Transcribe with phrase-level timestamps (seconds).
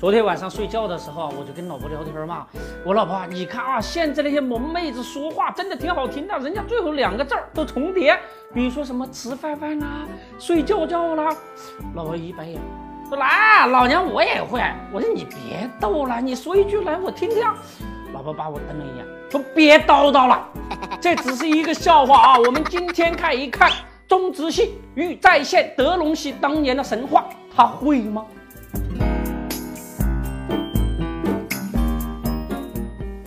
[0.00, 2.46] 昨天晚上睡觉的时候，我就跟老婆聊天嘛。
[2.82, 8.18] 我老婆，你看啊，现在那些萌妹子说话真的挺好听的，人家最后两个字儿都重叠，
[8.54, 10.06] 比如说什么吃饭饭啦、
[10.38, 11.28] 睡觉觉啦。
[11.94, 12.58] 老婆一白眼，
[13.10, 14.62] 说来，老娘我也会。
[14.92, 17.44] 我说你别逗了，你说一句来我听听。
[18.14, 20.48] 老婆把我瞪了一眼，说别叨叨了，
[21.00, 22.38] 这只是一个笑话啊。
[22.38, 23.70] 我们今天看一看
[24.08, 28.26] 中植系欲再现德隆系当年的神话，他会吗？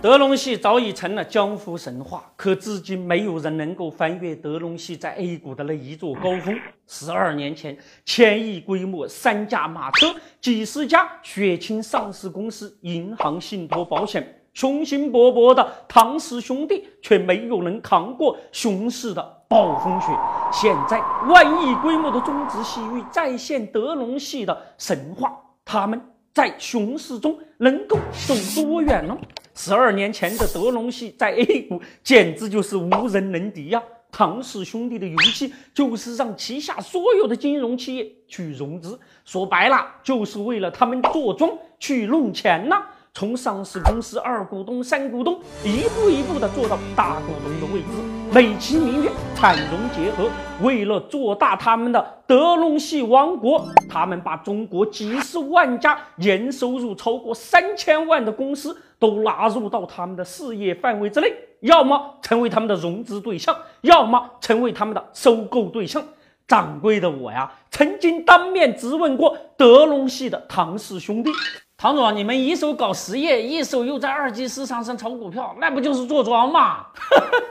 [0.00, 6.58] 德隆系早已成了江湖神话，可至今没有人能够翻越德隆系在 A 股的那一座高峰。
[6.86, 7.76] 十二年前，
[8.06, 20.08] 千亿规模、三驾马车、几十家血清上市公司、银行、信托、保险，雄心勃勃的唐氏兄弟却没有能扛过熊市的暴风雪。
[20.50, 25.32] 现在，万亿规模的中植系域再现德隆系的神话，
[25.64, 26.00] 他们
[26.34, 29.16] 在熊市中能够走多远呢？
[29.54, 33.80] 十二年前的德隆系在 A 股简直就是无人能敌呀！
[34.10, 41.48] 唐氏兄弟的游戏就是让旗下所有的金融企业去融资，说白了就是为了他们坐庄
[41.78, 42.84] 去弄钱呐！
[43.18, 47.88] 从上市公司二股东、三股东，一步一步的做到大股东的位置，
[48.32, 50.30] 美其名曰产融结合。
[50.62, 66.00] 为了做大他们的德隆系王国，他们把中国几十万家年收入超过三千万的公司都纳入到他们的事业范围之内，要么成为他们的融资对象，要么成为他们的收购对象。
[66.46, 71.32] 掌柜的我呀，曾经当面质问过德隆系的唐氏兄弟。
[71.80, 76.84] 唐总，你们一手搞实业，一手又在二级市场上炒股票，那不就是坐庄吗？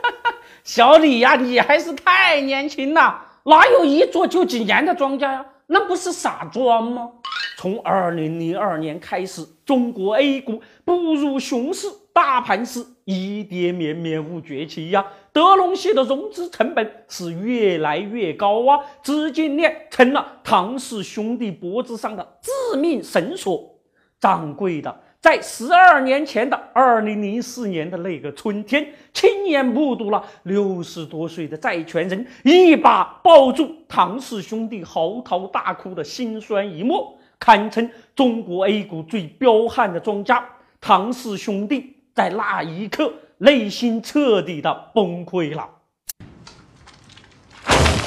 [0.62, 5.46] 小李呀，你还是太年轻了，哪有一做就几年的庄家呀？
[5.68, 7.08] 那不是傻庄吗？
[7.56, 15.06] 从二零零二年开始，中国 A 股步入熊市，大盘是一跌绵绵无绝期呀。
[15.32, 23.77] 德隆系的融资成本是越来越高啊，资金链成了唐氏兄弟脖子上的致命绳索。
[24.20, 40.44] 掌柜的，在十二年前的二零零四年的那个春天，亲眼目睹了六十多岁的债权人一把抱住唐氏兄弟嚎啕大哭的辛酸一幕，堪称中国 A 股最彪悍的庄家。
[40.80, 45.68] 唐氏兄弟在那一刻内心彻底的崩溃了。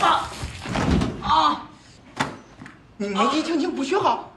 [0.02, 0.30] 啊
[1.22, 1.70] 啊！
[2.98, 4.31] 你年纪轻轻不学好。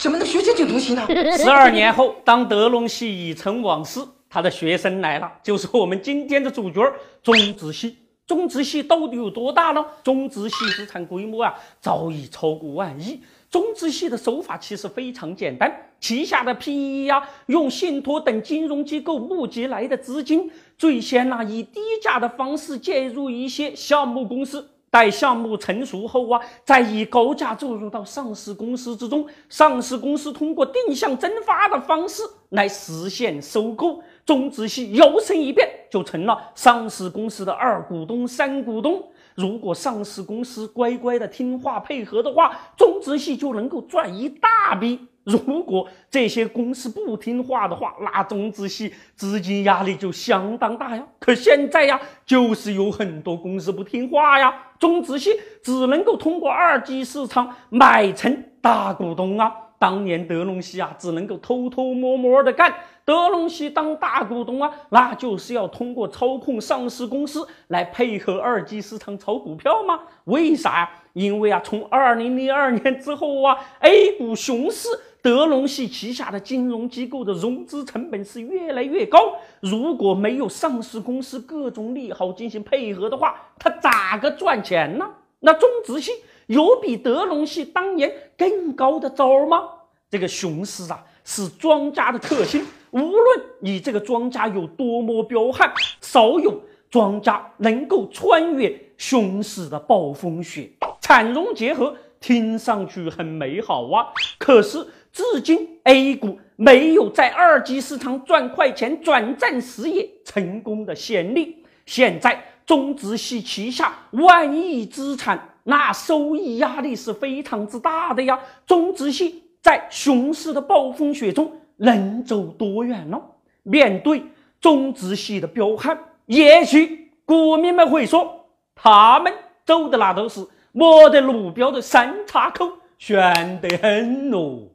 [0.00, 1.06] 怎么能学这种东西呢？
[1.36, 4.00] 十二年后，当德隆系已成往事，
[4.30, 6.80] 他的学生来了，就是我们今天的主角
[7.22, 7.98] 中植系。
[8.26, 9.84] 中植系到底有多大呢？
[10.02, 13.20] 中植系资产规模啊，早已超过万亿。
[13.50, 24.66] 中植系的手法其实非常简单，旗下的 PE 呀，用信托等金融机构募集来的资金，最先呢以低价的方式介入一些项目公司。
[24.90, 39.00] 待项目成熟后啊，再以高价注入到上市公司之中，上市公司通过定向增发的方式来实现收购，中植系摇身一变就成了上市公司的二股东、三股东。
[39.36, 44.98] 如果上市公司乖乖的听话配合的话，中植系就能够赚一大笔。
[45.24, 51.06] 如果这些公司不听话的话，那中资系资金压力就相当大呀。
[51.18, 55.30] 可现在呀，就是有很多公司不听话呀，中资系
[55.62, 59.52] 只能够通过二级市场买成大股东啊。
[59.78, 62.74] 当年德隆系啊，只能够偷偷摸摸的干。
[63.02, 70.00] 德隆系当大股东啊，那就是要通过操控上市公司来配合二级市场炒股票吗？
[70.24, 70.90] 为啥呀？
[71.14, 74.88] 因为啊，从二零零二年之后啊，A 股熊市。
[75.22, 79.18] 德隆系旗下的金融机构的融资成本是越来越高，
[79.60, 85.06] 如果没有上市公司各种利好进行配合的话，它咋个赚钱呢？
[85.40, 86.12] 那中植系
[86.46, 89.62] 有比德隆系当年更高的招吗？
[90.08, 95.70] 这个熊市啊，是庄家的克星，无论你这个庄家有多么彪悍，
[96.00, 100.70] 少有庄家能够穿越熊市的暴风雪。
[101.02, 104.06] 产融结合听上去很美好啊，
[104.38, 104.86] 可是。
[105.12, 111.64] 至今，A 股没有在二级市场赚快钱、转战实业成功的先例。
[111.86, 118.38] 现在，中植系旗下万亿资产，那收益压力是非常之大的呀。
[118.64, 123.20] 中植系在熊市的暴风雪中能走多远呢？
[123.64, 124.22] 面对
[124.60, 128.46] 中植系的彪悍，也许股民们会说，
[128.76, 129.32] 他们
[129.66, 134.69] 走的那都是没得路标的三岔口，悬得很咯。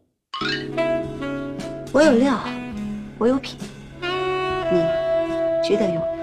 [1.95, 2.38] 我有料，
[3.18, 3.57] 我有品，
[4.01, 4.81] 你
[5.63, 6.14] 值得拥有。